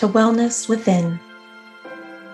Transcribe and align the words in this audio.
To 0.00 0.08
Wellness 0.08 0.66
Within. 0.66 1.20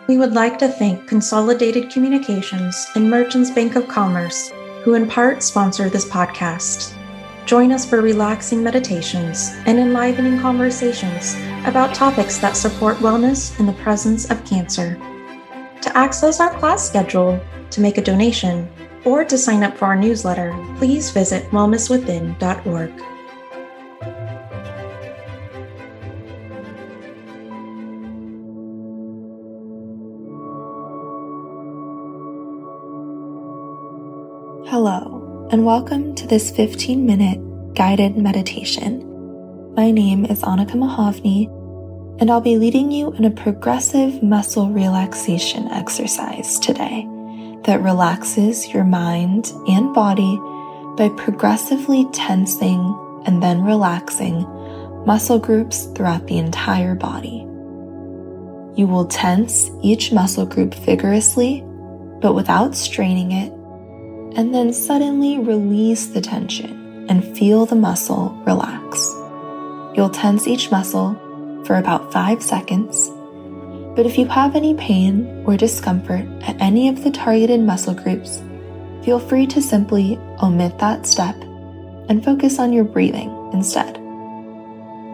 We 0.07 0.19
would 0.19 0.35
like 0.35 0.57
to 0.61 0.69
thank 0.69 1.09
Consolidated 1.09 1.91
Communications 1.91 2.87
and 2.95 3.11
Merchants 3.11 3.51
Bank 3.51 3.75
of 3.75 3.89
Commerce, 3.89 4.53
who 4.85 4.95
in 4.95 5.09
part 5.09 5.43
sponsor 5.43 5.89
this 5.89 6.09
podcast. 6.09 6.97
Join 7.45 7.73
us 7.73 7.85
for 7.85 8.01
relaxing 8.01 8.63
meditations 8.63 9.51
and 9.67 9.81
enlivening 9.81 10.39
conversations 10.39 11.35
about 11.65 11.93
topics 11.93 12.39
that 12.39 12.57
support 12.57 12.99
wellness 12.99 13.59
in 13.59 13.67
the 13.67 13.73
presence 13.73 14.31
of 14.31 14.45
cancer. 14.45 14.97
To 15.83 15.97
access 15.97 16.39
our 16.39 16.57
class 16.61 16.87
schedule, 16.87 17.41
to 17.71 17.81
make 17.81 17.99
a 17.99 18.01
donation, 18.01 18.69
or 19.05 19.25
to 19.25 19.37
sign 19.37 19.65
up 19.65 19.77
for 19.77 19.87
our 19.87 19.97
newsletter, 19.97 20.55
please 20.79 21.11
visit 21.11 21.51
wellnesswithin.org. 21.51 23.16
and 35.57 35.65
welcome 35.65 36.15
to 36.15 36.27
this 36.27 36.51
15 36.51 37.07
minute 37.07 37.75
guided 37.75 38.15
meditation. 38.15 39.01
My 39.75 39.91
name 39.91 40.27
is 40.27 40.43
Annika 40.43 40.73
Mahovny, 40.73 41.47
and 42.21 42.31
I'll 42.31 42.43
be 42.43 42.59
leading 42.59 42.91
you 42.91 43.15
in 43.15 43.25
a 43.25 43.31
progressive 43.31 44.23
muscle 44.23 44.69
relaxation 44.69 45.67
exercise 45.69 46.59
today 46.59 47.09
that 47.65 47.81
relaxes 47.81 48.69
your 48.69 48.85
mind 48.85 49.51
and 49.67 49.95
body 49.95 50.37
by 50.99 51.09
progressively 51.17 52.07
tensing 52.13 53.23
and 53.25 53.43
then 53.43 53.63
relaxing 53.63 54.43
muscle 55.07 55.39
groups 55.39 55.87
throughout 55.95 56.27
the 56.27 56.37
entire 56.37 56.95
body. 56.95 57.47
You 58.79 58.87
will 58.87 59.07
tense 59.07 59.71
each 59.83 60.13
muscle 60.13 60.45
group 60.45 60.75
vigorously, 60.75 61.63
but 62.21 62.35
without 62.35 62.77
straining 62.77 63.33
it 63.33 63.56
and 64.37 64.55
then 64.55 64.73
suddenly 64.73 65.39
release 65.39 66.07
the 66.07 66.21
tension 66.21 67.07
and 67.09 67.37
feel 67.37 67.65
the 67.65 67.75
muscle 67.75 68.31
relax. 68.47 69.11
You'll 69.97 70.11
tense 70.11 70.47
each 70.47 70.71
muscle 70.71 71.15
for 71.65 71.77
about 71.77 72.13
five 72.13 72.43
seconds, 72.43 73.11
but 73.97 74.05
if 74.05 74.19
you 74.19 74.27
have 74.27 74.55
any 74.55 74.75
pain 74.75 75.43
or 75.47 75.57
discomfort 75.57 76.27
at 76.43 76.61
any 76.61 76.89
of 76.89 77.03
the 77.03 77.11
targeted 77.11 77.61
muscle 77.61 77.95
groups, 77.95 78.43
feel 79.03 79.19
free 79.19 79.47
to 79.47 79.63
simply 79.63 80.19
omit 80.43 80.79
that 80.79 81.07
step 81.07 81.35
and 82.11 82.23
focus 82.23 82.59
on 82.59 82.75
your 82.75 82.85
breathing 82.85 83.31
instead. 83.55 83.95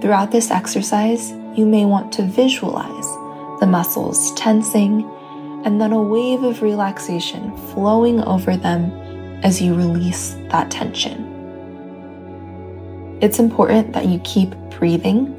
Throughout 0.02 0.32
this 0.32 0.50
exercise, 0.50 1.30
you 1.56 1.64
may 1.64 1.84
want 1.84 2.12
to 2.14 2.22
visualize 2.24 3.06
the 3.60 3.68
muscles 3.68 4.34
tensing 4.34 5.08
and 5.64 5.80
then 5.80 5.92
a 5.92 6.02
wave 6.02 6.42
of 6.42 6.60
relaxation 6.60 7.56
flowing 7.68 8.20
over 8.24 8.56
them 8.56 8.90
as 9.42 9.60
you 9.60 9.74
release 9.74 10.36
that 10.50 10.70
tension. 10.70 11.28
It's 13.20 13.38
important 13.38 13.92
that 13.92 14.06
you 14.06 14.18
keep 14.20 14.50
breathing 14.70 15.34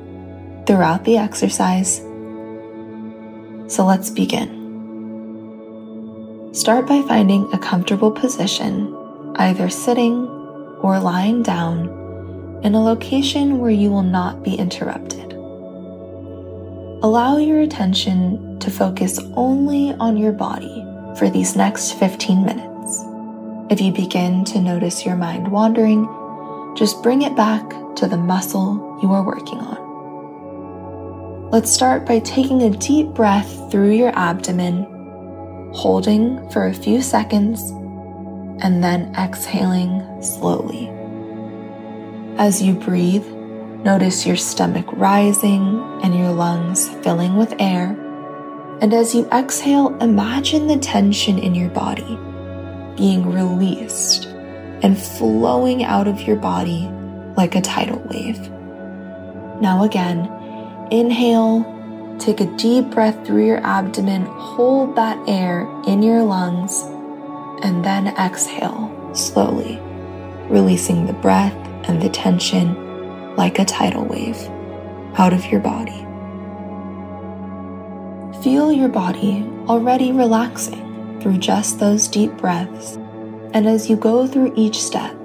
throughout 0.65 1.03
the 1.03 1.17
exercise. 1.17 1.97
So 3.67 3.85
let's 3.85 4.09
begin. 4.09 4.61
Start 6.53 6.87
by 6.87 7.01
finding 7.01 7.51
a 7.51 7.57
comfortable 7.57 8.11
position, 8.11 8.95
either 9.35 9.69
sitting 9.69 10.27
or 10.81 10.99
lying 10.99 11.43
down, 11.43 11.89
in 12.63 12.75
a 12.75 12.81
location 12.81 13.59
where 13.59 13.71
you 13.71 13.89
will 13.89 14.03
not 14.03 14.43
be 14.43 14.55
interrupted. 14.55 15.33
Allow 17.03 17.37
your 17.37 17.59
attention 17.59 18.59
to 18.59 18.71
focus 18.71 19.19
only 19.35 19.93
on 19.95 20.15
your 20.15 20.31
body 20.31 20.85
for 21.17 21.29
these 21.29 21.57
next 21.57 21.93
15 21.93 22.45
minutes. 22.45 22.72
If 23.73 23.81
you 23.81 23.91
begin 23.91 24.45
to 24.45 24.61
notice 24.61 25.03
your 25.03 25.15
mind 25.15 25.47
wandering, 25.47 26.07
just 26.75 27.01
bring 27.01 27.23
it 27.23 27.35
back 27.35 27.67
to 27.95 28.05
the 28.05 28.17
muscle 28.17 28.99
you 29.01 29.11
are 29.11 29.25
working 29.25 29.57
on. 29.57 31.49
Let's 31.49 31.71
start 31.71 32.05
by 32.05 32.19
taking 32.19 32.61
a 32.61 32.69
deep 32.69 33.07
breath 33.15 33.71
through 33.71 33.93
your 33.93 34.15
abdomen, 34.15 34.85
holding 35.73 36.47
for 36.51 36.67
a 36.67 36.73
few 36.75 37.01
seconds, 37.01 37.71
and 38.63 38.83
then 38.83 39.11
exhaling 39.15 40.21
slowly. 40.21 40.89
As 42.37 42.61
you 42.61 42.75
breathe, 42.75 43.25
notice 43.83 44.23
your 44.23 44.35
stomach 44.35 44.85
rising 44.91 45.81
and 46.03 46.15
your 46.15 46.31
lungs 46.31 46.89
filling 47.03 47.37
with 47.37 47.55
air. 47.57 47.97
And 48.81 48.93
as 48.93 49.15
you 49.15 49.27
exhale, 49.31 49.97
imagine 49.97 50.67
the 50.67 50.77
tension 50.77 51.39
in 51.39 51.55
your 51.55 51.69
body 51.71 52.19
being 52.95 53.31
released 53.31 54.25
and 54.83 55.01
flowing 55.01 55.83
out 55.83 56.07
of 56.07 56.21
your 56.21 56.35
body 56.35 56.89
like 57.35 57.55
a 57.55 57.61
tidal 57.61 57.99
wave. 58.09 58.39
Now, 59.61 59.83
again, 59.83 60.29
inhale, 60.91 62.17
take 62.19 62.41
a 62.41 62.57
deep 62.57 62.89
breath 62.91 63.25
through 63.25 63.45
your 63.45 63.65
abdomen, 63.65 64.25
hold 64.25 64.95
that 64.95 65.17
air 65.27 65.67
in 65.87 66.03
your 66.03 66.23
lungs, 66.23 66.81
and 67.63 67.83
then 67.83 68.07
exhale 68.17 68.91
slowly, 69.13 69.79
releasing 70.49 71.05
the 71.05 71.13
breath 71.13 71.55
and 71.87 72.01
the 72.01 72.09
tension 72.09 73.35
like 73.35 73.59
a 73.59 73.65
tidal 73.65 74.05
wave 74.05 74.37
out 75.17 75.33
of 75.33 75.45
your 75.45 75.59
body. 75.59 75.99
Feel 78.43 78.73
your 78.73 78.89
body 78.89 79.49
already 79.67 80.11
relaxing 80.11 80.92
through 81.23 81.37
just 81.37 81.79
those 81.79 82.09
deep 82.09 82.35
breaths. 82.37 82.97
And 83.53 83.65
as 83.65 83.89
you 83.89 83.95
go 83.95 84.27
through 84.27 84.53
each 84.57 84.83
step, 84.83 85.15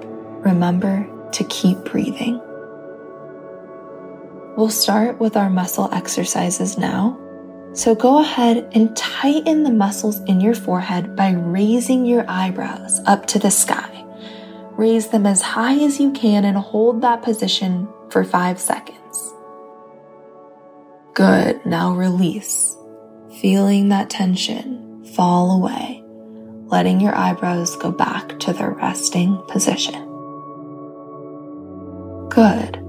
remember 0.45 1.05
to 1.33 1.43
keep 1.43 1.77
breathing. 1.83 2.41
We'll 4.55 4.69
start 4.69 5.19
with 5.19 5.35
our 5.35 5.49
muscle 5.49 5.89
exercises 5.93 6.77
now. 6.77 7.19
So 7.73 7.95
go 7.95 8.19
ahead 8.19 8.69
and 8.71 8.95
tighten 8.95 9.63
the 9.63 9.71
muscles 9.71 10.21
in 10.21 10.39
your 10.41 10.55
forehead 10.55 11.15
by 11.15 11.31
raising 11.31 12.05
your 12.05 12.25
eyebrows 12.27 12.99
up 13.05 13.25
to 13.27 13.39
the 13.39 13.51
sky. 13.51 14.05
Raise 14.71 15.09
them 15.09 15.25
as 15.25 15.41
high 15.41 15.77
as 15.83 15.99
you 15.99 16.11
can 16.11 16.45
and 16.45 16.57
hold 16.57 17.01
that 17.01 17.21
position 17.21 17.87
for 18.09 18.23
five 18.23 18.59
seconds. 18.59 19.33
Good. 21.13 21.65
Now 21.65 21.93
release, 21.93 22.77
feeling 23.41 23.89
that 23.89 24.09
tension 24.09 24.78
fall 25.15 25.51
away, 25.51 26.03
letting 26.67 26.99
your 26.99 27.15
eyebrows 27.15 27.75
go 27.77 27.91
back 27.91 28.39
to 28.39 28.53
their 28.53 28.71
resting 28.71 29.41
position. 29.47 30.05
Good. 32.29 32.81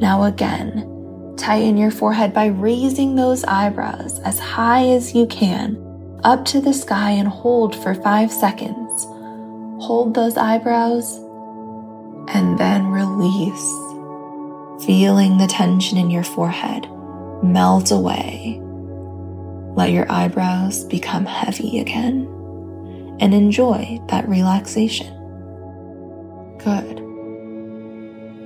Now 0.00 0.24
again, 0.24 1.34
tighten 1.36 1.76
your 1.76 1.90
forehead 1.90 2.32
by 2.32 2.46
raising 2.46 3.16
those 3.16 3.44
eyebrows 3.44 4.18
as 4.20 4.38
high 4.38 4.86
as 4.88 5.14
you 5.14 5.26
can 5.26 5.76
up 6.24 6.44
to 6.46 6.60
the 6.60 6.72
sky 6.72 7.10
and 7.10 7.28
hold 7.28 7.74
for 7.74 7.94
five 7.94 8.30
seconds. 8.30 9.04
Hold 9.84 10.14
those 10.14 10.36
eyebrows 10.36 11.16
and 12.28 12.58
then 12.58 12.86
release, 12.86 14.84
feeling 14.84 15.38
the 15.38 15.46
tension 15.48 15.98
in 15.98 16.10
your 16.10 16.24
forehead 16.24 16.88
melt 17.42 17.90
away 17.90 18.60
let 19.80 19.92
your 19.92 20.12
eyebrows 20.12 20.84
become 20.84 21.24
heavy 21.24 21.80
again 21.80 22.26
and 23.18 23.32
enjoy 23.32 23.98
that 24.08 24.28
relaxation. 24.28 25.06
Good. 26.58 27.00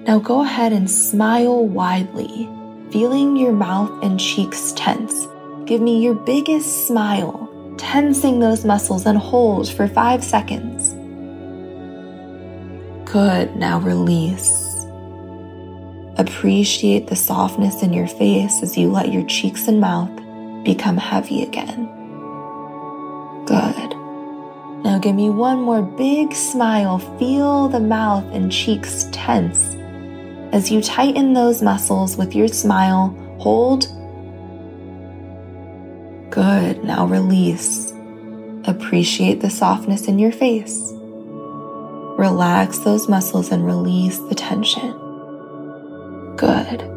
Now 0.06 0.20
go 0.20 0.44
ahead 0.44 0.72
and 0.72 0.88
smile 0.88 1.66
widely, 1.66 2.48
feeling 2.92 3.36
your 3.36 3.50
mouth 3.50 3.90
and 4.04 4.20
cheeks 4.20 4.72
tense. 4.76 5.26
Give 5.64 5.80
me 5.80 6.00
your 6.04 6.14
biggest 6.14 6.86
smile, 6.86 7.74
tensing 7.78 8.38
those 8.38 8.64
muscles 8.64 9.04
and 9.04 9.18
hold 9.18 9.68
for 9.68 9.88
five 9.88 10.22
seconds. 10.22 10.92
Good. 13.10 13.56
Now 13.56 13.80
release. 13.80 14.86
Appreciate 16.16 17.08
the 17.08 17.16
softness 17.16 17.82
in 17.82 17.92
your 17.92 18.06
face 18.06 18.62
as 18.62 18.78
you 18.78 18.92
let 18.92 19.12
your 19.12 19.26
cheeks 19.26 19.66
and 19.66 19.80
mouth 19.80 20.13
become 20.64 20.96
heavy 20.96 21.42
again. 21.42 21.86
Good. 23.46 23.94
Now 24.84 24.98
give 24.98 25.14
me 25.14 25.30
one 25.30 25.60
more 25.60 25.82
big 25.82 26.34
smile. 26.34 26.98
Feel 27.18 27.68
the 27.68 27.80
mouth 27.80 28.24
and 28.32 28.50
cheeks 28.50 29.06
tense. 29.12 29.76
As 30.52 30.70
you 30.70 30.80
tighten 30.80 31.32
those 31.32 31.62
muscles 31.62 32.16
with 32.16 32.34
your 32.34 32.48
smile, 32.48 33.08
hold. 33.38 33.86
Good. 36.30 36.84
Now 36.84 37.06
release. 37.06 37.92
Appreciate 38.66 39.40
the 39.40 39.50
softness 39.50 40.08
in 40.08 40.18
your 40.18 40.32
face. 40.32 40.92
Relax 42.16 42.78
those 42.78 43.08
muscles 43.08 43.50
and 43.52 43.66
release 43.66 44.18
the 44.18 44.34
tension. 44.34 44.92
Good. 46.36 46.88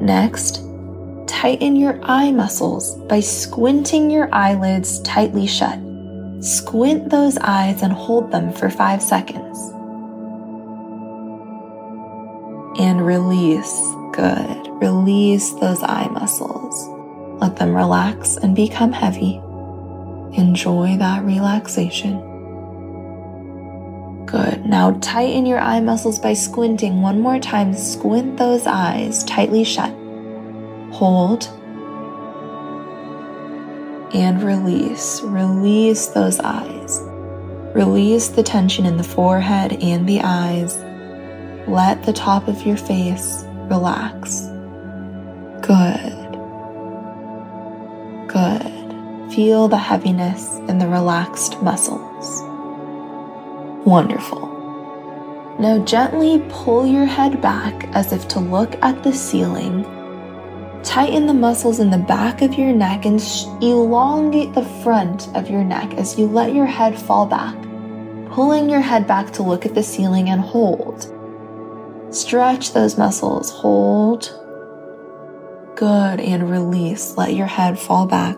Next, 0.00 0.62
tighten 1.26 1.76
your 1.76 1.98
eye 2.02 2.30
muscles 2.30 2.94
by 3.06 3.20
squinting 3.20 4.10
your 4.10 4.28
eyelids 4.32 5.00
tightly 5.00 5.46
shut. 5.46 5.78
Squint 6.40 7.10
those 7.10 7.38
eyes 7.38 7.82
and 7.82 7.92
hold 7.92 8.30
them 8.30 8.52
for 8.52 8.70
five 8.70 9.02
seconds. 9.02 9.58
And 12.78 13.06
release. 13.06 13.80
Good. 14.12 14.68
Release 14.82 15.52
those 15.54 15.82
eye 15.82 16.08
muscles. 16.08 16.88
Let 17.40 17.56
them 17.56 17.74
relax 17.74 18.36
and 18.36 18.54
become 18.54 18.92
heavy. 18.92 19.40
Enjoy 20.38 20.96
that 20.98 21.24
relaxation. 21.24 22.16
Good. 24.26 24.66
Now 24.66 24.98
tighten 25.00 25.46
your 25.46 25.60
eye 25.60 25.80
muscles 25.80 26.18
by 26.18 26.34
squinting 26.34 27.00
one 27.00 27.20
more 27.20 27.38
time. 27.38 27.72
Squint 27.74 28.36
those 28.36 28.66
eyes 28.66 29.24
tightly 29.24 29.64
shut. 29.64 29.94
Hold. 30.96 31.44
And 34.14 34.42
release. 34.42 35.20
Release 35.20 36.06
those 36.06 36.40
eyes. 36.40 37.00
Release 37.74 38.28
the 38.28 38.42
tension 38.42 38.86
in 38.86 38.96
the 38.96 39.04
forehead 39.04 39.74
and 39.82 40.08
the 40.08 40.22
eyes. 40.22 40.74
Let 41.68 42.04
the 42.04 42.14
top 42.14 42.48
of 42.48 42.64
your 42.64 42.78
face 42.78 43.44
relax. 43.68 44.46
Good. 45.60 46.32
Good. 48.26 49.34
Feel 49.34 49.68
the 49.68 49.76
heaviness 49.76 50.56
in 50.60 50.78
the 50.78 50.88
relaxed 50.88 51.60
muscles. 51.60 52.40
Wonderful. 53.86 54.46
Now 55.60 55.84
gently 55.84 56.42
pull 56.48 56.86
your 56.86 57.04
head 57.04 57.42
back 57.42 57.86
as 57.94 58.14
if 58.14 58.28
to 58.28 58.40
look 58.40 58.76
at 58.82 59.02
the 59.02 59.12
ceiling. 59.12 59.84
Tighten 60.86 61.26
the 61.26 61.34
muscles 61.34 61.80
in 61.80 61.90
the 61.90 61.98
back 61.98 62.42
of 62.42 62.54
your 62.54 62.72
neck 62.72 63.04
and 63.04 63.20
elongate 63.60 64.54
the 64.54 64.64
front 64.82 65.28
of 65.36 65.50
your 65.50 65.64
neck 65.64 65.92
as 65.94 66.16
you 66.16 66.26
let 66.26 66.54
your 66.54 66.64
head 66.64 66.96
fall 66.96 67.26
back, 67.26 67.56
pulling 68.30 68.70
your 68.70 68.80
head 68.80 69.04
back 69.04 69.32
to 69.32 69.42
look 69.42 69.66
at 69.66 69.74
the 69.74 69.82
ceiling 69.82 70.30
and 70.30 70.40
hold. 70.40 71.12
Stretch 72.14 72.72
those 72.72 72.96
muscles, 72.96 73.50
hold. 73.50 74.30
Good, 75.74 76.20
and 76.20 76.48
release. 76.48 77.16
Let 77.16 77.34
your 77.34 77.48
head 77.48 77.78
fall 77.78 78.06
back 78.06 78.36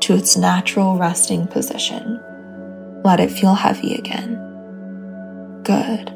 to 0.00 0.14
its 0.14 0.36
natural 0.36 0.98
resting 0.98 1.46
position. 1.46 2.20
Let 3.02 3.18
it 3.18 3.32
feel 3.32 3.54
heavy 3.54 3.94
again. 3.94 4.34
Good. 5.64 6.14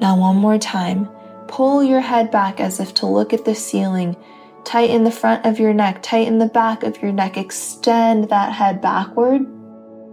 Now, 0.00 0.18
one 0.18 0.36
more 0.36 0.58
time, 0.58 1.10
pull 1.50 1.82
your 1.82 2.00
head 2.00 2.30
back 2.30 2.60
as 2.60 2.80
if 2.80 2.94
to 2.94 3.06
look 3.06 3.32
at 3.32 3.44
the 3.44 3.54
ceiling. 3.54 4.16
Tighten 4.64 5.04
the 5.04 5.10
front 5.10 5.44
of 5.44 5.58
your 5.58 5.74
neck, 5.74 6.00
tighten 6.02 6.38
the 6.38 6.46
back 6.46 6.84
of 6.84 7.02
your 7.02 7.12
neck, 7.12 7.36
extend 7.36 8.28
that 8.28 8.52
head 8.52 8.80
backward. 8.80 9.42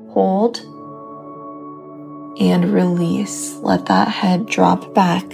Hold 0.09 0.59
and 2.39 2.73
release. 2.73 3.53
Let 3.57 3.85
that 3.85 4.07
head 4.07 4.47
drop 4.47 4.93
back 4.93 5.29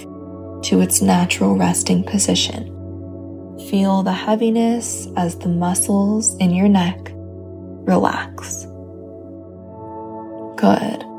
to 0.63 0.81
its 0.81 1.01
natural 1.01 1.57
resting 1.57 2.03
position. 2.03 2.69
Feel 3.69 4.03
the 4.03 4.13
heaviness 4.13 5.07
as 5.15 5.37
the 5.37 5.49
muscles 5.49 6.35
in 6.37 6.51
your 6.51 6.67
neck 6.69 7.11
relax. 7.85 8.65
Good. 10.57 11.12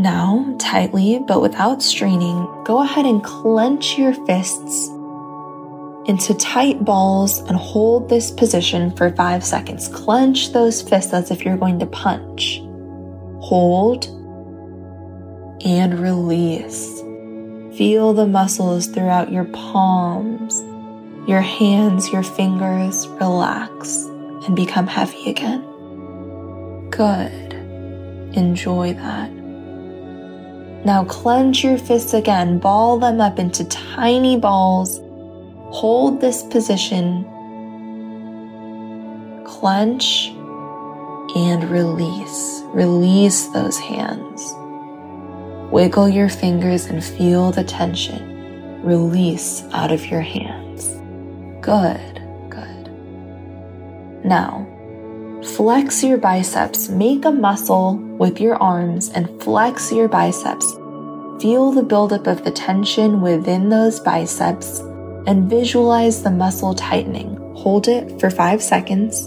Now, 0.00 0.56
tightly 0.58 1.18
but 1.18 1.42
without 1.42 1.82
straining, 1.82 2.48
go 2.64 2.80
ahead 2.82 3.04
and 3.04 3.22
clench 3.22 3.98
your 3.98 4.14
fists 4.14 4.88
into 6.06 6.32
tight 6.38 6.82
balls 6.82 7.40
and 7.40 7.56
hold 7.58 8.08
this 8.08 8.30
position 8.30 8.96
for 8.96 9.10
five 9.10 9.44
seconds. 9.44 9.88
Clench 9.88 10.54
those 10.54 10.80
fists 10.80 11.12
as 11.12 11.30
if 11.30 11.44
you're 11.44 11.58
going 11.58 11.78
to 11.80 11.86
punch. 11.86 12.60
Hold 13.42 14.06
and 15.66 16.00
release. 16.00 17.00
Feel 17.76 18.14
the 18.14 18.26
muscles 18.26 18.86
throughout 18.86 19.30
your 19.30 19.44
palms, 19.44 20.62
your 21.28 21.42
hands, 21.42 22.08
your 22.08 22.22
fingers 22.22 23.06
relax 23.20 24.04
and 24.46 24.56
become 24.56 24.86
heavy 24.86 25.28
again. 25.28 25.60
Good. 26.88 27.52
Enjoy 28.34 28.94
that. 28.94 29.39
Now 30.84 31.04
clench 31.04 31.62
your 31.62 31.78
fists 31.78 32.14
again, 32.14 32.58
ball 32.58 32.98
them 32.98 33.20
up 33.20 33.38
into 33.38 33.64
tiny 33.64 34.38
balls. 34.38 35.00
Hold 35.74 36.20
this 36.20 36.42
position. 36.42 37.24
Clench 39.44 40.28
and 41.36 41.64
release. 41.70 42.62
Release 42.66 43.46
those 43.48 43.78
hands. 43.78 44.54
Wiggle 45.72 46.08
your 46.08 46.28
fingers 46.28 46.86
and 46.86 47.04
feel 47.04 47.52
the 47.52 47.64
tension 47.64 48.30
release 48.82 49.62
out 49.72 49.92
of 49.92 50.06
your 50.06 50.20
hands. 50.20 50.88
Good, 51.60 52.22
good. 52.48 52.90
Now, 54.24 54.66
Flex 55.44 56.04
your 56.04 56.18
biceps. 56.18 56.90
Make 56.90 57.24
a 57.24 57.30
muscle 57.30 57.96
with 57.96 58.40
your 58.40 58.56
arms 58.56 59.08
and 59.10 59.42
flex 59.42 59.90
your 59.90 60.06
biceps. 60.06 60.70
Feel 61.40 61.72
the 61.72 61.82
buildup 61.82 62.26
of 62.26 62.44
the 62.44 62.50
tension 62.50 63.22
within 63.22 63.70
those 63.70 64.00
biceps 64.00 64.80
and 65.26 65.48
visualize 65.48 66.22
the 66.22 66.30
muscle 66.30 66.74
tightening. 66.74 67.36
Hold 67.56 67.88
it 67.88 68.20
for 68.20 68.28
five 68.30 68.62
seconds. 68.62 69.26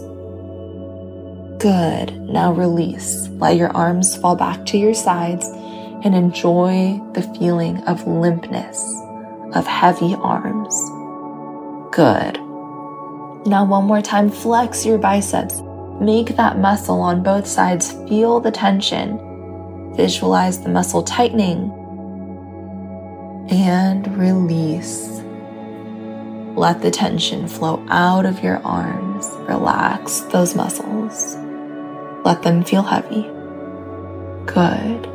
Good. 1.60 2.16
Now 2.30 2.54
release. 2.54 3.28
Let 3.40 3.58
your 3.58 3.70
arms 3.70 4.16
fall 4.16 4.36
back 4.36 4.68
to 4.68 4.78
your 4.78 4.94
sides 4.94 5.48
and 6.04 6.14
enjoy 6.14 7.02
the 7.14 7.24
feeling 7.40 7.78
of 7.86 8.04
limpness, 8.04 8.78
of 9.56 9.66
heavy 9.66 10.14
arms. 10.16 10.76
Good. 11.92 12.38
Now, 13.48 13.66
one 13.66 13.86
more 13.86 14.02
time, 14.02 14.30
flex 14.30 14.86
your 14.86 14.98
biceps. 14.98 15.62
Make 16.00 16.36
that 16.36 16.58
muscle 16.58 17.02
on 17.02 17.24
both 17.24 17.46
sides 17.46 17.92
feel 18.08 18.40
the 18.40 18.52
tension. 18.52 19.94
Visualize 19.96 20.62
the 20.62 20.70
muscle 20.70 21.04
tightening 21.04 21.72
and 23.50 24.18
release. 24.18 25.22
Let 26.56 26.82
the 26.82 26.92
tension 26.92 27.48
flow 27.48 27.86
out 27.90 28.26
of 28.26 28.44
your 28.44 28.58
arms. 28.66 29.28
Relax 29.48 30.22
those 30.32 30.56
muscles. 30.56 31.36
Let 32.26 32.42
them 32.42 32.64
feel 32.64 32.84
heavy. 32.84 33.24
Good. 34.46 35.10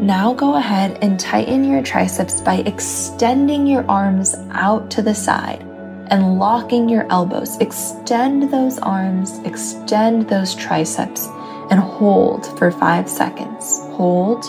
Now 0.00 0.32
go 0.32 0.56
ahead 0.56 0.98
and 1.02 1.20
tighten 1.20 1.64
your 1.64 1.82
triceps 1.82 2.40
by 2.40 2.56
extending 2.66 3.66
your 3.66 3.84
arms 3.88 4.34
out 4.52 4.90
to 4.92 5.02
the 5.02 5.14
side 5.14 5.69
and 6.10 6.38
locking 6.38 6.88
your 6.88 7.06
elbows. 7.10 7.56
Extend 7.58 8.50
those 8.52 8.78
arms, 8.78 9.38
extend 9.40 10.28
those 10.28 10.54
triceps, 10.54 11.26
and 11.70 11.80
hold 11.80 12.46
for 12.58 12.70
five 12.70 13.08
seconds. 13.08 13.80
Hold 13.92 14.44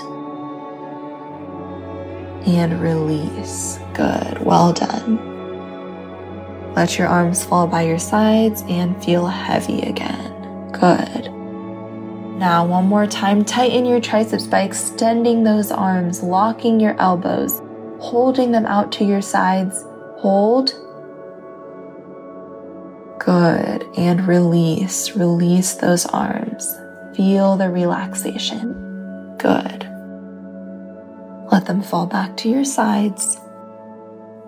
and 2.47 2.81
release. 2.81 3.79
Good, 3.93 4.43
well 4.43 4.73
done. 4.73 5.29
Let 6.73 6.97
your 6.97 7.07
arms 7.07 7.43
fall 7.43 7.67
by 7.67 7.83
your 7.83 7.99
sides 7.99 8.63
and 8.67 9.01
feel 9.03 9.27
heavy 9.27 9.81
again. 9.81 10.71
Good. 10.71 11.31
Now, 12.37 12.65
one 12.65 12.85
more 12.85 13.05
time, 13.05 13.45
tighten 13.45 13.85
your 13.85 14.01
triceps 14.01 14.47
by 14.47 14.61
extending 14.61 15.43
those 15.43 15.71
arms, 15.71 16.23
locking 16.23 16.79
your 16.79 16.99
elbows, 16.99 17.61
holding 17.99 18.51
them 18.51 18.65
out 18.65 18.91
to 18.93 19.03
your 19.05 19.21
sides. 19.21 19.85
Hold 20.17 20.73
Good. 23.31 23.87
And 23.95 24.27
release. 24.27 25.15
Release 25.15 25.75
those 25.75 26.05
arms. 26.05 26.77
Feel 27.15 27.55
the 27.55 27.69
relaxation. 27.69 29.37
Good. 29.37 29.87
Let 31.49 31.65
them 31.65 31.81
fall 31.81 32.07
back 32.07 32.35
to 32.37 32.49
your 32.49 32.65
sides. 32.65 33.37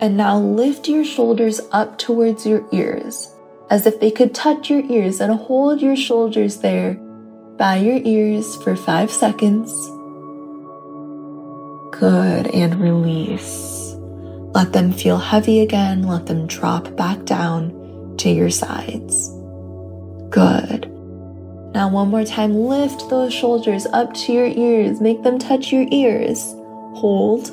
And 0.02 0.18
now 0.18 0.38
lift 0.38 0.90
your 0.90 1.06
shoulders 1.06 1.62
up 1.72 1.98
towards 1.98 2.46
your 2.46 2.68
ears 2.74 3.34
as 3.70 3.86
if 3.86 4.02
they 4.02 4.12
could 4.12 4.36
touch 4.36 4.70
your 4.70 4.84
ears 4.92 5.22
and 5.22 5.34
hold 5.34 5.82
your 5.82 5.96
shoulders 5.96 6.58
there 6.58 6.96
by 7.56 7.78
your 7.78 8.02
ears 8.04 8.58
for 8.64 8.76
five 8.76 9.10
seconds. 9.10 9.72
Good. 11.98 12.48
And 12.48 12.82
release. 12.82 13.96
Let 14.54 14.74
them 14.74 14.92
feel 14.92 15.20
heavy 15.20 15.62
again. 15.62 16.04
Let 16.04 16.26
them 16.26 16.48
drop 16.48 16.94
back 16.98 17.24
down 17.24 17.83
to 18.18 18.30
your 18.30 18.50
sides. 18.50 19.30
Good. 20.30 20.90
Now, 21.74 21.90
one 21.90 22.10
more 22.10 22.24
time, 22.24 22.54
lift 22.56 23.10
those 23.10 23.34
shoulders 23.34 23.86
up 23.88 24.14
to 24.14 24.34
your 24.34 24.48
ears. 24.48 25.02
Make 25.02 25.24
them 25.24 25.40
touch 25.40 25.72
your 25.72 25.88
ears. 25.92 26.40
Hold. 26.96 27.52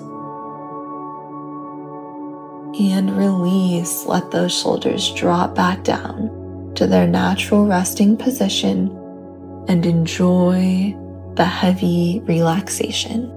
and 2.79 3.17
release. 3.17 4.07
Let 4.07 4.31
those 4.31 4.59
shoulders 4.59 5.13
drop 5.13 5.55
back 5.55 5.85
down 5.85 6.73
to 6.77 6.87
their 6.87 7.07
natural 7.07 7.67
resting 7.67 8.17
position 8.17 8.89
and 9.69 9.85
enjoy 9.85 10.97
the 11.35 11.45
heavy 11.45 12.21
relaxation. 12.25 13.29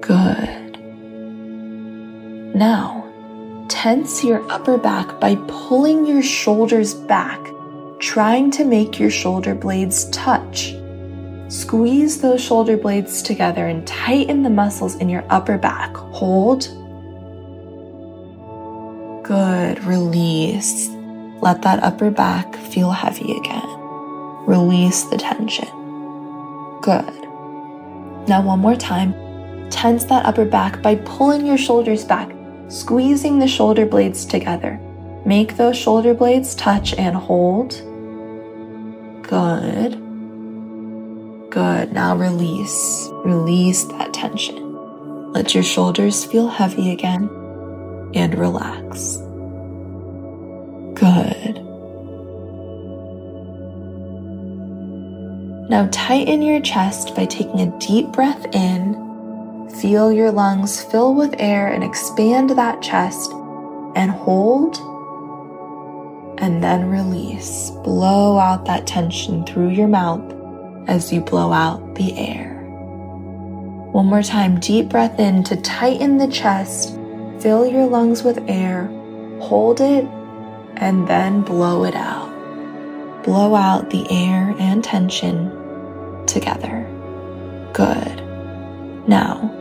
Good. 0.00 0.78
Now, 2.54 3.09
tense 3.70 4.22
your 4.24 4.44
upper 4.50 4.76
back 4.76 5.20
by 5.20 5.36
pulling 5.46 6.04
your 6.04 6.22
shoulders 6.22 6.92
back, 6.92 7.40
trying 8.00 8.50
to 8.50 8.64
make 8.64 8.98
your 8.98 9.10
shoulder 9.10 9.54
blades 9.54 10.10
touch. 10.10 10.74
Squeeze 11.48 12.20
those 12.20 12.42
shoulder 12.42 12.76
blades 12.76 13.22
together 13.22 13.66
and 13.66 13.86
tighten 13.86 14.42
the 14.42 14.50
muscles 14.50 14.96
in 14.96 15.08
your 15.08 15.24
upper 15.30 15.56
back. 15.56 15.96
Hold. 15.96 16.68
Good. 19.24 19.82
Release. 19.84 20.88
Let 21.40 21.62
that 21.62 21.82
upper 21.82 22.10
back 22.10 22.54
feel 22.56 22.90
heavy 22.90 23.36
again. 23.36 23.68
Release 24.46 25.04
the 25.04 25.16
tension. 25.16 25.68
Good. 26.82 27.14
Now, 28.28 28.42
one 28.42 28.58
more 28.58 28.76
time. 28.76 29.14
Tense 29.70 30.04
that 30.04 30.26
upper 30.26 30.44
back 30.44 30.82
by 30.82 30.96
pulling 30.96 31.46
your 31.46 31.56
shoulders 31.56 32.04
back, 32.04 32.28
squeezing 32.70 33.38
the 33.38 33.48
shoulder 33.48 33.84
blades 33.84 34.24
together. 34.24 34.80
Make 35.26 35.56
those 35.56 35.76
shoulder 35.76 36.14
blades 36.14 36.54
touch 36.54 36.94
and 36.94 37.14
hold. 37.14 37.72
Good. 39.22 39.92
Good. 41.50 41.92
Now 41.92 42.16
release. 42.16 43.08
Release 43.24 43.84
that 43.84 44.14
tension. 44.14 45.32
Let 45.32 45.54
your 45.54 45.62
shoulders 45.62 46.24
feel 46.24 46.48
heavy 46.48 46.92
again 46.92 47.28
and 48.14 48.38
relax. 48.38 49.16
Good. 50.94 51.64
Now 55.68 55.88
tighten 55.92 56.42
your 56.42 56.60
chest 56.60 57.14
by 57.14 57.26
taking 57.26 57.60
a 57.60 57.78
deep 57.78 58.08
breath 58.08 58.44
in 58.54 59.09
Feel 59.80 60.12
your 60.12 60.30
lungs 60.30 60.82
fill 60.82 61.14
with 61.14 61.34
air 61.38 61.68
and 61.68 61.82
expand 61.82 62.50
that 62.50 62.82
chest 62.82 63.32
and 63.96 64.10
hold 64.10 64.76
and 66.36 66.62
then 66.62 66.90
release. 66.90 67.70
Blow 67.82 68.38
out 68.38 68.66
that 68.66 68.86
tension 68.86 69.46
through 69.46 69.70
your 69.70 69.88
mouth 69.88 70.34
as 70.86 71.10
you 71.10 71.22
blow 71.22 71.50
out 71.50 71.94
the 71.94 72.14
air. 72.18 72.58
One 73.92 74.04
more 74.04 74.22
time, 74.22 74.60
deep 74.60 74.90
breath 74.90 75.18
in 75.18 75.44
to 75.44 75.56
tighten 75.62 76.18
the 76.18 76.28
chest. 76.28 76.94
Fill 77.40 77.66
your 77.66 77.86
lungs 77.86 78.22
with 78.22 78.38
air, 78.48 78.84
hold 79.40 79.80
it, 79.80 80.04
and 80.76 81.08
then 81.08 81.40
blow 81.40 81.84
it 81.84 81.94
out. 81.94 82.28
Blow 83.24 83.54
out 83.54 83.88
the 83.88 84.06
air 84.10 84.54
and 84.58 84.84
tension 84.84 85.50
together. 86.26 86.86
Good. 87.72 88.22
Now, 89.08 89.56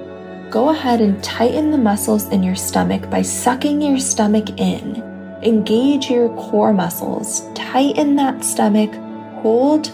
go 0.49 0.69
ahead 0.69 0.99
and 0.99 1.23
tighten 1.23 1.69
the 1.69 1.77
muscles 1.77 2.27
in 2.29 2.41
your 2.41 2.55
stomach 2.55 3.09
by 3.09 3.21
sucking 3.21 3.81
your 3.81 3.99
stomach 3.99 4.59
in. 4.59 5.03
Engage 5.43 6.09
your 6.09 6.29
core 6.35 6.73
muscles, 6.73 7.43
tighten 7.53 8.15
that 8.15 8.43
stomach, 8.43 8.91
hold, 9.41 9.87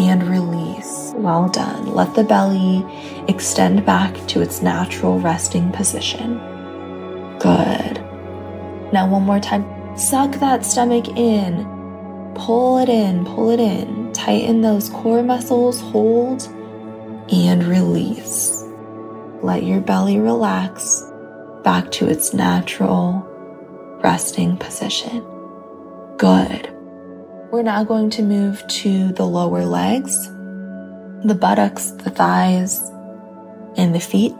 and 0.00 0.22
release. 0.24 1.12
Well 1.16 1.48
done. 1.48 1.94
Let 1.94 2.14
the 2.14 2.24
belly 2.24 2.84
extend 3.28 3.86
back 3.86 4.14
to 4.28 4.40
its 4.40 4.60
natural 4.60 5.20
resting 5.20 5.70
position. 5.70 6.38
Good. 7.38 7.98
Now, 8.92 9.08
one 9.08 9.22
more 9.22 9.40
time. 9.40 9.64
Suck 9.96 10.32
that 10.40 10.64
stomach 10.64 11.08
in. 11.16 11.64
Pull 12.34 12.78
it 12.78 12.88
in, 12.88 13.24
pull 13.24 13.50
it 13.50 13.60
in. 13.60 14.12
Tighten 14.12 14.62
those 14.62 14.88
core 14.88 15.22
muscles, 15.22 15.80
hold 15.80 16.48
and 17.32 17.64
release. 17.64 18.62
Let 19.42 19.64
your 19.64 19.80
belly 19.80 20.20
relax 20.20 21.02
back 21.64 21.90
to 21.92 22.08
its 22.08 22.34
natural 22.34 23.26
resting 24.02 24.56
position. 24.56 25.24
Good. 26.18 26.68
We're 27.50 27.62
now 27.62 27.84
going 27.84 28.10
to 28.10 28.22
move 28.22 28.66
to 28.66 29.12
the 29.12 29.26
lower 29.26 29.64
legs, 29.64 30.26
the 31.24 31.36
buttocks, 31.38 31.90
the 31.90 32.10
thighs, 32.10 32.78
and 33.76 33.94
the 33.94 34.00
feet. 34.00 34.34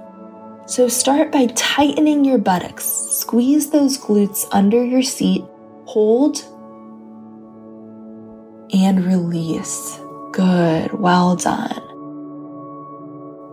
So 0.67 0.89
start 0.89 1.33
by 1.33 1.47
tightening 1.47 2.25
your 2.25 2.39
buttocks. 2.39 2.85
Squeeze 2.85 3.71
those 3.71 3.99
glutes 3.99 4.47
under 4.53 4.85
your 4.85 5.03
seat. 5.03 5.43
Hold 5.87 6.43
and 8.73 9.05
release. 9.05 9.99
Good. 10.33 10.93
Well 10.93 11.37
done. 11.37 11.82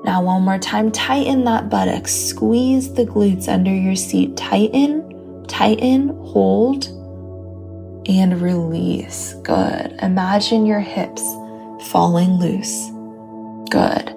Now, 0.10 0.24
one 0.24 0.42
more 0.42 0.58
time, 0.58 0.92
tighten 0.92 1.44
that 1.44 1.70
buttocks. 1.70 2.12
Squeeze 2.12 2.92
the 2.96 3.06
glutes 3.06 3.48
under 3.48 3.72
your 3.72 3.96
seat. 3.96 4.36
Tighten, 4.36 5.46
tighten, 5.46 6.10
hold, 6.26 6.88
and 8.10 8.42
release. 8.42 9.36
Good. 9.44 10.00
Imagine 10.02 10.66
your 10.66 10.80
hips 10.80 11.22
falling 11.92 12.40
loose. 12.40 12.90
Good. 13.70 14.16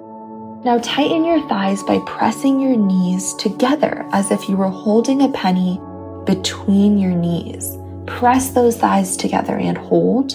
Now, 0.65 0.79
tighten 0.81 1.25
your 1.25 1.47
thighs 1.47 1.83
by 1.83 1.99
pressing 2.07 2.59
your 2.59 2.75
knees 2.75 3.35
together 3.35 4.03
as 4.13 4.31
if 4.31 4.49
you 4.49 4.57
were 4.57 4.69
holding 4.69 5.21
a 5.21 5.31
penny 5.31 5.79
between 6.25 6.97
your 6.97 7.13
knees. 7.13 7.77
Press 8.07 8.49
those 8.49 8.77
thighs 8.77 9.15
together 9.15 9.57
and 9.57 9.77
hold. 9.77 10.31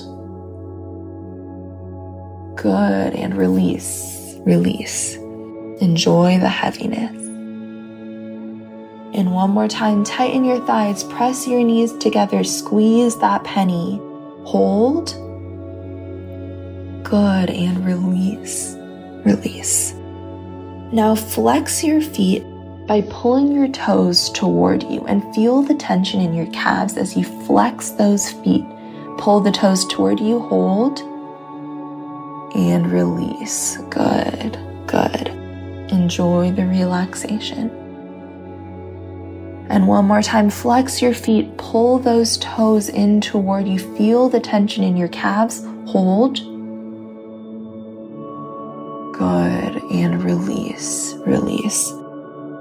Good. 2.57 3.17
And 3.17 3.37
release, 3.37 4.37
release. 4.47 5.19
Enjoy 5.81 6.39
the 6.39 6.49
heaviness. 6.49 7.13
And 9.15 9.33
one 9.33 9.51
more 9.51 9.69
time, 9.69 10.05
tighten 10.05 10.45
your 10.45 10.65
thighs, 10.67 11.05
press 11.05 11.47
your 11.47 11.63
knees 11.63 11.93
together, 11.99 12.45
squeeze 12.45 13.19
that 13.19 13.45
penny, 13.45 14.01
hold. 14.45 15.09
Good, 17.05 17.51
and 17.51 17.85
release, 17.87 18.75
release. 19.25 19.95
Now 20.93 21.15
flex 21.15 21.83
your 21.83 22.01
feet 22.01 22.43
by 22.87 23.03
pulling 23.09 23.53
your 23.53 23.69
toes 23.69 24.31
toward 24.31 24.83
you 24.85 25.05
and 25.07 25.35
feel 25.35 25.63
the 25.63 25.75
tension 25.75 26.21
in 26.21 26.35
your 26.35 26.51
calves 26.53 26.97
as 26.97 27.17
you 27.17 27.25
flex 27.47 27.91
those 27.91 28.31
feet. 28.31 28.65
Pull 29.19 29.41
the 29.41 29.53
toes 29.53 29.87
toward 29.87 30.21
you, 30.21 30.41
hold, 30.41 31.01
and 32.55 32.91
release. 32.91 33.77
Good. 33.91 34.68
Enjoy 36.09 36.51
the 36.53 36.65
relaxation. 36.65 37.69
And 39.69 39.87
one 39.87 40.07
more 40.07 40.23
time, 40.23 40.49
flex 40.49 41.03
your 41.03 41.13
feet, 41.13 41.55
pull 41.59 41.99
those 41.99 42.39
toes 42.39 42.89
in 42.89 43.21
toward 43.21 43.69
you. 43.69 43.79
Feel 43.95 44.31
the 44.31 44.41
tension 44.41 44.85
in 44.85 44.97
your 44.97 45.09
calves. 45.09 45.63
Hold. 45.89 46.37
Good. 49.19 49.83
And 49.93 50.25
release, 50.25 51.13
release. 51.27 51.91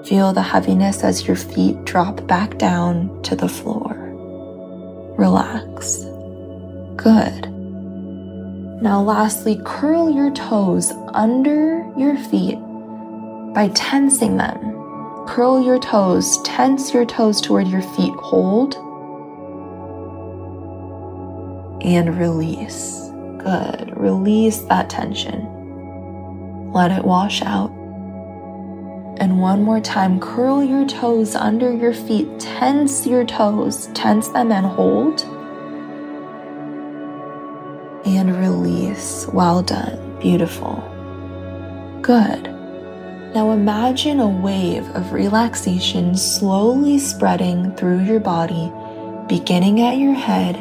Feel 0.10 0.34
the 0.34 0.42
heaviness 0.42 1.06
as 1.06 1.26
your 1.26 1.38
feet 1.38 1.86
drop 1.86 2.28
back 2.28 2.58
down 2.58 3.24
to 3.24 3.34
the 3.38 3.48
floor. 3.48 3.96
Relax. 5.18 6.00
Good. 6.98 7.50
Now, 8.82 9.02
lastly, 9.02 9.58
curl 9.64 10.10
your 10.10 10.32
toes 10.32 10.92
under 11.14 11.90
your 11.96 12.18
feet 12.18 12.60
by 13.58 13.70
tensing 13.70 14.38
them. 14.38 14.60
Curl 15.26 15.64
your 15.64 15.80
toes, 15.80 16.40
tense 16.44 16.94
your 16.94 17.06
toes 17.08 17.42
toward 17.42 17.68
your 17.68 17.82
feet, 17.82 18.14
hold, 18.14 18.76
and 21.84 22.16
release. 22.20 23.10
Good. 23.40 23.98
Release 23.98 24.60
that 24.70 24.92
tension. 24.92 26.72
Let 26.72 26.92
it 26.92 27.04
wash 27.04 27.42
out. 27.42 27.72
And 29.20 29.42
one 29.42 29.64
more 29.64 29.82
time, 29.82 30.20
curl 30.20 30.64
your 30.64 30.86
toes 30.86 31.34
under 31.34 31.74
your 31.74 31.96
feet, 31.96 32.40
tense 32.40 33.08
your 33.08 33.26
toes, 33.26 33.88
tense 33.96 34.28
them 34.28 34.52
and 34.52 34.68
hold. 34.68 35.24
And 38.06 38.36
release. 38.38 39.26
Well 39.34 39.64
done. 39.64 40.20
Beautiful. 40.20 40.76
Good. 42.04 42.57
Now 43.38 43.52
imagine 43.52 44.20
a 44.20 44.28
wave 44.28 44.90
of 44.96 45.14
relaxation 45.14 46.18
slowly 46.18 46.98
spreading 46.98 47.72
through 47.76 48.00
your 48.00 48.20
body, 48.20 48.74
beginning 49.28 49.80
at 49.80 50.00
your 50.00 50.16
head 50.16 50.56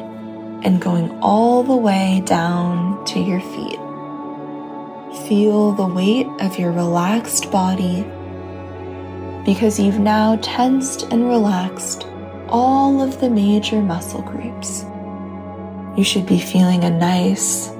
and 0.63 0.79
going 0.79 1.11
all 1.21 1.63
the 1.63 1.75
way 1.75 2.23
down 2.27 3.03
to 3.07 3.19
your 3.19 3.41
feet. 3.41 3.79
Feel 5.27 5.73
the 5.73 5.87
weight 5.87 6.27
of 6.41 6.59
your 6.59 6.71
relaxed 6.71 7.51
body 7.51 8.03
because 9.47 9.81
you've 9.81 9.99
now 9.99 10.39
tensed 10.43 11.05
and 11.05 11.31
relaxed 11.31 12.07
all 12.51 13.01
of 13.01 13.23
the 13.23 13.31
major 13.31 13.81
muscle 13.81 14.21
groups. 14.21 14.85
You 15.97 16.05
should 16.05 16.27
be 16.27 16.39
feeling 16.39 16.85
a 16.85 16.91
nice, 16.91 17.71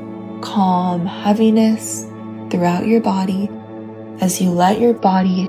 calm 0.41 1.05
heaviness 1.05 2.07
throughout 2.51 2.87
your 2.87 3.03
body 3.03 3.51
as 4.21 4.41
you 4.41 4.51
let 4.51 4.81
your 4.81 4.95
body 4.95 5.49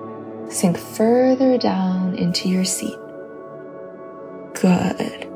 sink 0.49 0.77
further 0.77 1.57
down 1.57 2.15
into 2.15 2.49
your 2.49 2.65
seat. 2.65 2.97
Good. 4.53 5.27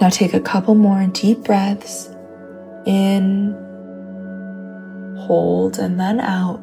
Now 0.00 0.08
take 0.08 0.34
a 0.34 0.40
couple 0.40 0.74
more 0.74 1.06
deep 1.06 1.44
breaths 1.44 2.08
in, 2.86 3.52
hold, 5.18 5.78
and 5.78 6.00
then 6.00 6.20
out. 6.20 6.60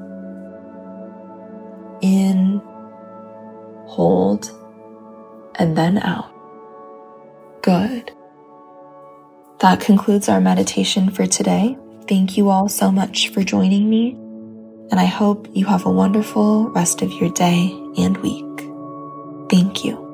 In, 2.01 2.62
hold, 3.88 4.51
and 5.55 5.77
then 5.77 5.97
out. 6.00 6.31
Good. 7.62 8.12
That 9.59 9.79
concludes 9.79 10.29
our 10.29 10.39
meditation 10.39 11.09
for 11.09 11.25
today. 11.25 11.77
Thank 12.07 12.38
you 12.38 12.50
all 12.50 12.69
so 12.69 12.91
much 12.91 13.29
for 13.29 13.43
joining 13.43 13.89
me, 13.89 14.17
and 14.89 15.00
I 15.00 15.06
hope 15.06 15.48
you 15.53 15.65
have 15.65 15.86
a 15.86 15.91
wonderful 15.91 16.70
rest 16.70 17.01
of 17.01 17.12
your 17.12 17.29
day 17.29 17.77
and 17.98 18.17
week. 18.17 18.46
Thank 19.50 19.84
you. 19.84 20.06